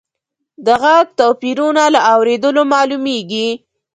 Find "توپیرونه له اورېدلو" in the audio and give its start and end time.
1.19-2.61